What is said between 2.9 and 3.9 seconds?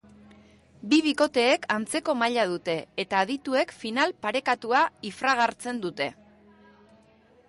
eta adituek